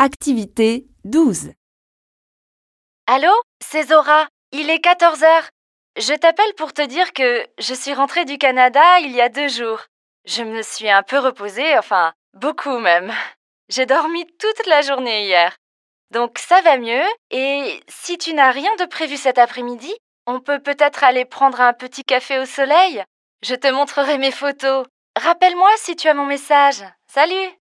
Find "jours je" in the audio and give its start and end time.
9.48-10.44